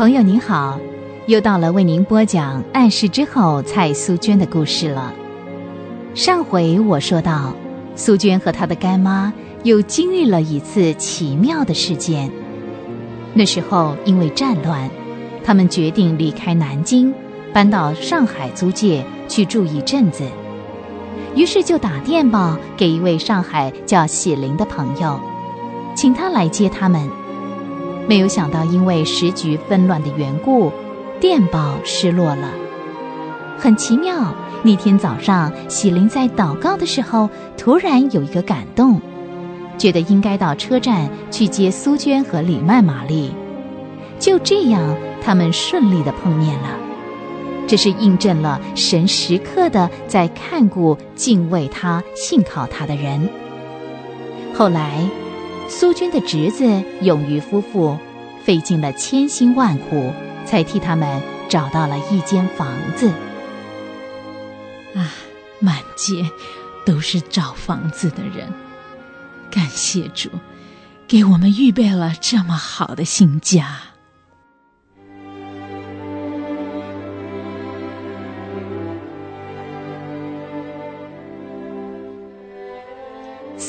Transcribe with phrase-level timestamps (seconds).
[0.00, 0.80] 朋友您好，
[1.26, 5.12] 又到了为您播讲《暗示之后》蔡苏娟的故事了。
[6.14, 7.54] 上回我说到，
[7.96, 9.30] 苏娟和她的干妈
[9.62, 12.32] 又经历了一次奇妙的事件。
[13.34, 14.88] 那时候因为战乱，
[15.44, 17.12] 他们决定离开南京，
[17.52, 20.24] 搬到上海租界去住一阵子。
[21.34, 25.20] 于是就打电报给一位上海叫喜林的朋友，
[25.94, 27.06] 请他来接他们。
[28.08, 30.72] 没有想到，因为时局纷乱的缘故，
[31.20, 32.50] 电报失落了。
[33.56, 39.00] 很奇妙，那天早上，喜林在祷告的时候，突然有一个感动，
[39.78, 43.32] 觉得应该到车站去接苏娟和李曼玛丽。
[44.18, 46.76] 就这样，他们顺利的碰面了。
[47.68, 53.28] 这是印证了神时刻的在看顾、敬畏他、信靠他的人。
[54.52, 55.08] 后来。
[55.70, 57.96] 苏军的侄子勇于夫妇
[58.44, 60.12] 费尽了千辛万苦，
[60.44, 63.08] 才替他们找到了一间房子。
[64.94, 65.14] 啊，
[65.60, 66.28] 满街
[66.84, 68.52] 都是找房子的人，
[69.48, 70.28] 感谢主，
[71.06, 73.78] 给我们预备了这么好的新家。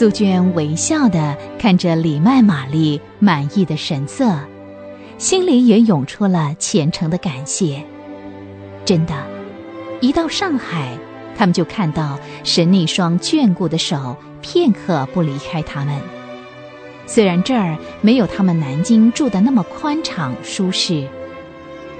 [0.00, 4.34] 苏娟微笑的看着李麦玛丽满意的神色，
[5.18, 7.84] 心里也涌出了虔诚的感谢。
[8.86, 9.12] 真的，
[10.00, 10.96] 一到上海，
[11.36, 15.94] 他们就看到神那双眷顾的手，片刻不离开他们。
[17.04, 21.06] 虽然这儿没有他们南京住的那么宽敞舒适，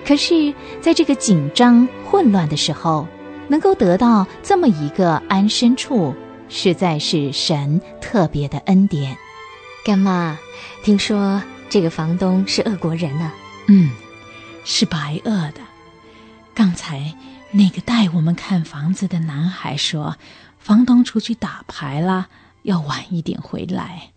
[0.06, 3.06] 可是在这个紧张混乱的时候，
[3.46, 6.14] 能够得到这么一个安身处。
[6.50, 9.16] 实在是神特别的恩典，
[9.84, 10.36] 干妈，
[10.82, 13.32] 听说这个房东是俄国人呢？
[13.68, 13.90] 嗯，
[14.64, 15.60] 是白俄的。
[16.52, 17.14] 刚才
[17.52, 20.18] 那个带我们看房子的男孩说，
[20.58, 22.28] 房东出去打牌了，
[22.62, 24.10] 要晚一点回来。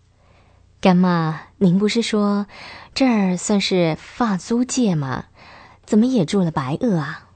[0.80, 2.46] 干妈，您不是说
[2.92, 5.26] 这儿算是法租界吗？
[5.86, 7.28] 怎么也住了白俄啊？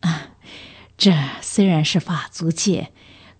[0.00, 0.22] 啊，
[0.98, 2.90] 这虽然是法租界。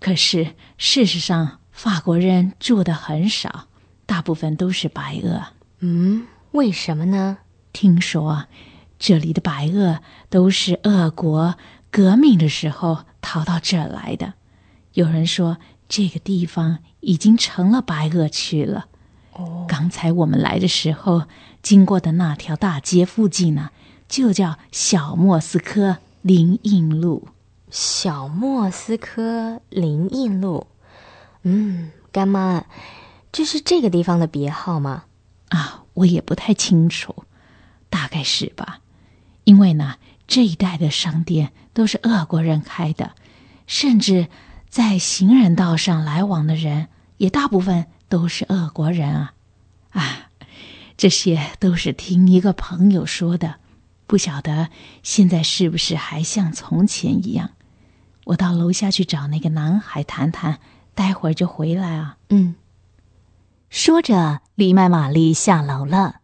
[0.05, 3.69] 可是，事实上，法国人住的很少，
[4.05, 5.45] 大部分都是白俄。
[5.79, 7.39] 嗯，为什么呢？
[7.73, 8.45] 听说，
[8.99, 11.55] 这里的白俄都是俄国
[11.91, 14.35] 革命的时候逃到这儿来的。
[14.93, 15.57] 有人说，
[15.89, 18.85] 这个地方已经成了白俄区了。
[19.33, 21.23] 哦，刚才我们来的时候
[21.63, 23.71] 经过的那条大街附近呢，
[24.07, 27.29] 就叫小莫斯科林荫路。
[27.75, 30.69] 小莫斯科林荫路，
[31.43, 32.67] 嗯，干妈，
[33.33, 35.07] 这是这个地方的别号吗？
[35.49, 37.25] 啊，我也不太清楚，
[37.91, 38.79] 大概是吧。
[39.43, 39.97] 因为呢，
[40.29, 43.17] 这一带的商店都是俄国人开的，
[43.67, 44.29] 甚至
[44.69, 46.87] 在行人道上来往的人
[47.17, 49.35] 也大部分都是俄国人啊。
[49.91, 50.31] 啊，
[50.97, 53.56] 这些都是听一个朋友说的，
[54.06, 54.69] 不晓得
[55.03, 57.51] 现在是不是还像从前一样。
[58.25, 60.59] 我到楼下去找那个男孩谈谈，
[60.95, 62.17] 待会儿就回来啊。
[62.31, 62.55] 嗯，
[63.69, 66.21] 说着，李麦玛丽下楼了。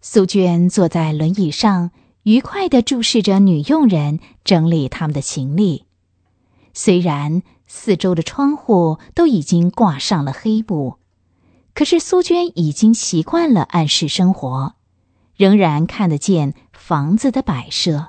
[0.00, 1.90] 苏娟坐在轮椅上，
[2.22, 5.84] 愉快地注视着女佣人整理他们的行李。
[6.74, 10.96] 虽然四周的窗户都已经挂上了黑布，
[11.74, 14.74] 可是苏娟已经习惯了暗室生活，
[15.36, 18.08] 仍然看得见房子的摆设。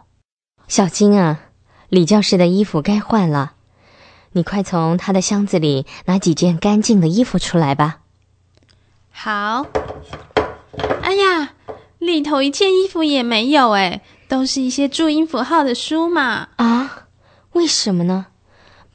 [0.67, 1.50] 小金啊。
[1.93, 3.53] 李教师的衣服该换了，
[4.31, 7.99] 你快从他的箱子里拿几件干净的衣服出来吧。
[9.11, 9.67] 好。
[11.03, 11.53] 哎呀，
[11.99, 16.47] 里头一件衣服也没有哎，都是一些注音符号的书嘛。
[16.55, 17.05] 啊？
[17.51, 18.25] 为什么呢？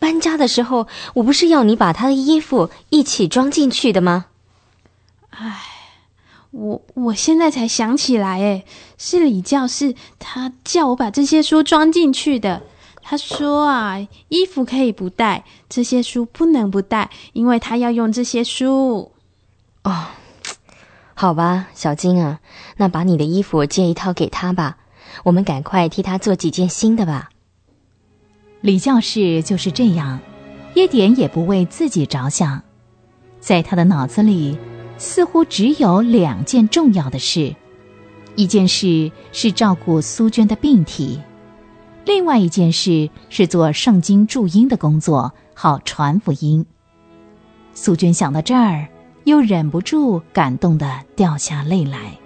[0.01, 4.27] 搬家的时候我不是要你把他的衣服一起装进去的吗？
[5.31, 5.63] 哎，
[6.51, 8.65] 我我现在才想起来，哎，
[8.99, 12.65] 是李教师他叫我把这些书装进去的。
[13.11, 19.13] 他说啊，衣服可以不带，这些书不能不带，因为他要用这些书。
[19.83, 20.09] 哦，
[21.15, 22.41] 好吧，小金啊，
[22.77, 24.77] 那把你的衣服借一套给他吧，
[25.25, 27.31] 我们赶快替他做几件新的吧。
[28.61, 30.21] 李教士就是这样，
[30.75, 32.63] 一点也不为自己着想，
[33.41, 34.59] 在他的脑子里，
[34.99, 37.57] 似乎只有两件重要的事，
[38.37, 41.23] 一件事是照顾苏娟的病体。
[42.09, 46.65] 另外一件事是做圣经注音的工作，好传福音。
[47.75, 48.89] 苏娟想到这儿，
[49.25, 52.19] 又忍不住感动的掉下泪来。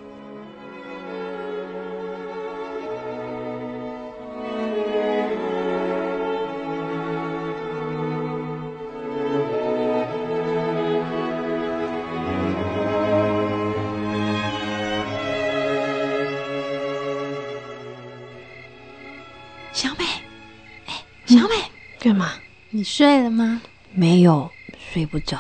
[22.03, 22.33] 睡吗？
[22.71, 23.63] 你睡了吗？
[23.95, 25.39] 没有，睡不着。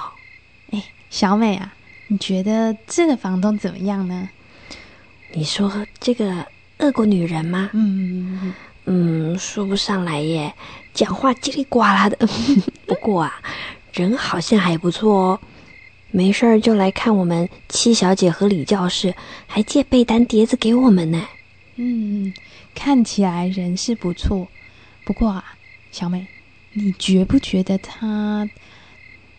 [0.70, 0.80] 哎，
[1.10, 1.74] 小美啊，
[2.06, 4.28] 你觉得这个房东怎么样呢？
[5.32, 6.46] 你说这个
[6.78, 7.70] 恶国女人吗？
[7.72, 8.54] 嗯，
[8.84, 10.54] 嗯，说不上来耶，
[10.94, 12.16] 讲话叽里呱啦的。
[12.86, 13.42] 不过啊，
[13.92, 15.40] 人好像还不错哦。
[16.12, 19.12] 没事儿就来看我们七小姐和李教士，
[19.48, 21.26] 还借被单碟子给我们呢。
[21.74, 22.32] 嗯，
[22.72, 24.46] 看起来人是不错。
[25.04, 25.44] 不过啊，
[25.90, 26.24] 小美，
[26.74, 28.48] 你觉不觉得他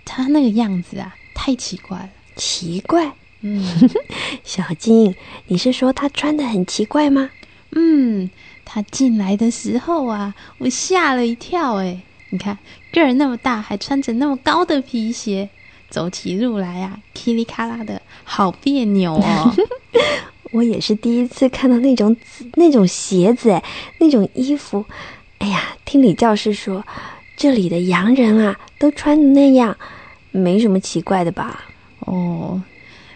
[0.05, 2.09] 他那个样子啊，太奇怪了？
[2.35, 3.13] 奇怪？
[3.41, 3.63] 嗯
[4.43, 5.15] 小金，
[5.47, 7.29] 你是说他穿的很奇怪吗？
[7.71, 8.29] 嗯，
[8.63, 11.75] 他进来的时候啊，我吓了一跳。
[11.75, 12.57] 哎，你看
[12.91, 15.49] 个儿那么大，还穿着那么高的皮鞋，
[15.89, 19.55] 走起路来啊，噼里咔啦的，好别扭哦。
[20.51, 22.15] 我也是第一次看到那种
[22.53, 23.63] 那种鞋子，哎，
[23.99, 24.85] 那种衣服。
[25.39, 26.85] 哎呀，听李教师说，
[27.35, 29.75] 这里的洋人啊，都穿的那样，
[30.31, 31.65] 没什么奇怪的吧？
[31.99, 32.61] 哦，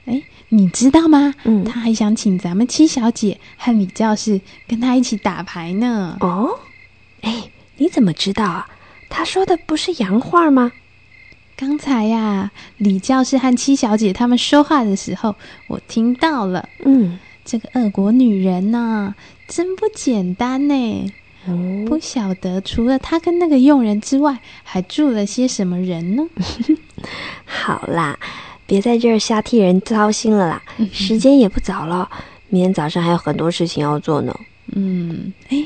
[0.06, 1.34] 哎，你知道吗？
[1.46, 6.18] 嗯他还想请咱们七小姐和李教士跟他一起打牌呢。
[6.22, 6.60] 哦，
[7.22, 8.68] 哎，你怎么知道啊？
[9.10, 10.72] 他说的不是洋话吗？
[11.56, 15.36] 刚才呀、李教士和七小姐他们说话的时候，
[15.68, 16.70] 我听到了。
[16.86, 19.16] 嗯，这个俄国女人呐、
[19.48, 21.12] 真不简单呢。
[21.48, 26.28] 哦，不晓得除了他跟那个佣人之外，还住了些什么人呢？
[27.46, 28.20] 好啦，
[28.66, 30.62] 别在这儿瞎替人操心了啦。
[30.92, 32.10] 时间也不早了，
[32.50, 34.38] 明天早上还有很多事情要做呢。
[34.76, 35.64] 嗯，哎，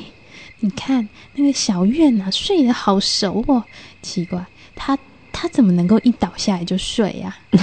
[0.60, 3.64] 你看那个小月呐、睡得好熟哦。
[4.02, 4.46] 奇怪，
[4.76, 4.96] 她
[5.32, 7.36] 她怎么能够一倒下来就睡呀、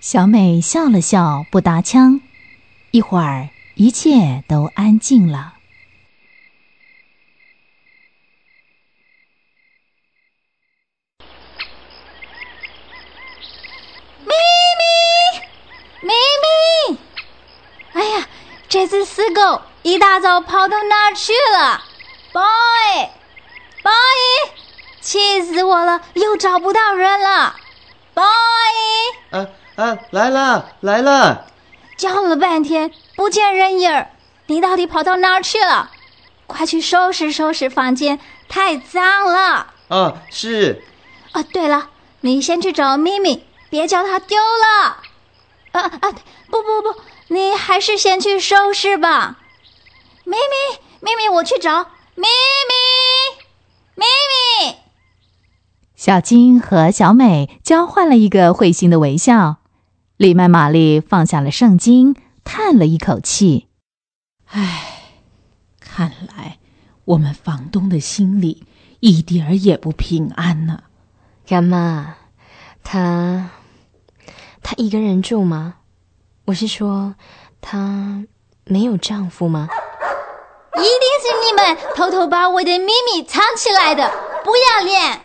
[0.00, 2.20] 小美笑了笑，不搭腔。
[2.92, 5.54] 一会儿，一切都安静了。
[16.02, 16.12] 咪
[16.92, 16.98] 咪！
[17.94, 18.28] 哎呀，
[18.74, 21.80] 这只死狗一大早跑到哪儿去了
[22.32, 23.92] ？boy，boy，
[25.00, 27.54] 气死我了，又找不到人了。
[28.14, 28.24] boy，
[29.30, 31.46] 啊啊，来了来了！
[31.96, 34.10] 叫了半天不见人影儿，
[34.46, 35.92] 你到底跑到哪儿去了？
[36.48, 38.18] 快去收拾收拾房间，
[38.48, 39.68] 太脏了。
[39.86, 40.82] 啊，是
[41.30, 41.90] 啊，对了，
[42.22, 44.96] 你先去找咪咪，别叫它丢了。
[45.70, 46.10] 啊啊，
[46.50, 47.00] 不不不，
[47.34, 49.40] 你还是先去收拾吧。
[50.24, 51.82] 咪咪，咪咪，我去找
[52.14, 52.28] 咪
[52.68, 53.44] 咪，
[53.96, 54.76] 咪咪。
[55.96, 59.56] 小金和小美交换了一个会心的微笑。
[60.16, 62.14] 李麦玛丽放下了圣经，
[62.44, 63.66] 叹了一口气。
[64.46, 65.02] 唉，
[65.80, 66.58] 看来
[67.04, 68.64] 我们房东的心里
[69.00, 70.84] 一点儿也不平安呢。
[71.44, 72.14] 干妈，
[72.84, 73.50] 他
[74.62, 75.78] 他一个人住吗？
[76.46, 77.14] 我是说，
[77.62, 78.22] 她
[78.64, 79.66] 没有丈夫吗？
[80.76, 80.86] 一定
[81.22, 84.10] 是你们偷偷把我的秘密藏起来的，
[84.44, 85.22] 不要脸！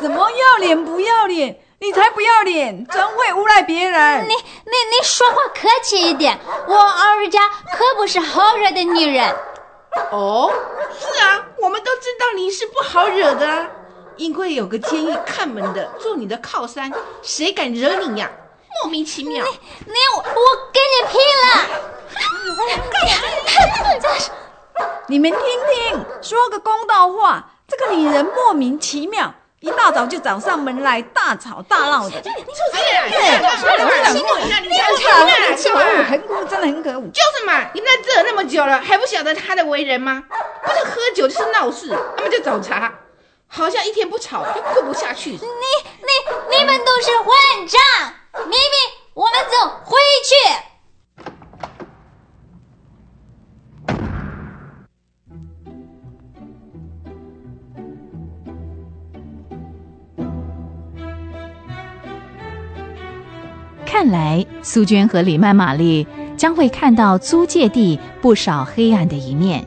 [0.00, 1.60] 什么要脸不要脸？
[1.80, 4.28] 你才不要脸，真会诬赖别人你。
[4.28, 9.36] 你你说话客气一点，我二家可不是好惹的女人。
[10.12, 10.50] 哦，
[10.98, 13.68] 是啊，我们都知道你是不好惹的啊，
[14.16, 16.90] 因为有个监狱看门的做你的靠山，
[17.20, 18.30] 谁敢惹你呀？
[18.82, 19.44] 莫名其妙。
[19.86, 20.24] 你我我
[20.72, 21.46] 跟你拼了！
[25.06, 32.10] 你们听听，说个公道话，这个女人莫名其妙，一大早就找上门来大吵大闹的。
[32.10, 32.32] 是啊，
[33.06, 33.76] 是啊，
[34.12, 34.78] 你看，你看，
[35.56, 36.04] 是可恶，吧？
[36.08, 37.02] 很可恶，真的很可恶。
[37.12, 40.24] 就是嘛，你们在这那么久了，还不晓得他的为人吗？
[40.64, 42.92] 不是喝酒就是闹事，他们就找茬，
[43.46, 45.30] 好像一天不吵就过不下去。
[45.30, 45.44] 你你
[46.50, 46.63] 你
[64.64, 66.06] 苏娟和李曼玛丽
[66.38, 69.64] 将会看到租界地不少黑暗的一面。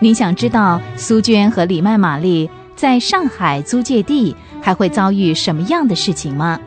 [0.00, 6.60] 您想知道苏娟和李曼玛丽在上海租界地还会遭遇什么样的事情吗？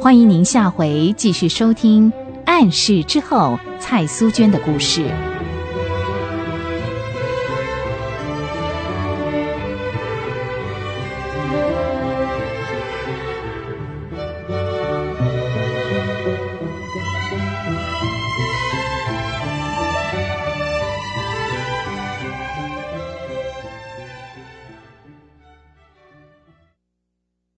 [0.00, 2.10] 欢迎您下回继续收听
[2.44, 5.04] 《暗示之后》蔡苏娟的故事。